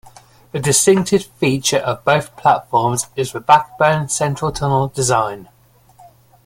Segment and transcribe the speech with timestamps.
[0.51, 5.47] The distinctive feature of both platforms is the backbone central-tunnel design.